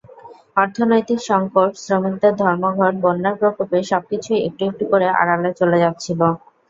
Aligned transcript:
অর্থনৈতিক 0.57 1.19
সংকট, 1.29 1.69
শ্রমিকদের 1.83 2.33
ধর্মঘট, 2.37 2.93
বন্যার 3.03 3.35
প্রকোপ—সবকিছুই 3.41 4.39
একটু 4.47 4.61
একটু 4.69 4.83
করে 4.91 5.07
আড়ালে 5.21 5.49
চলে 5.59 5.77
যাচ্ছিল। 5.83 6.19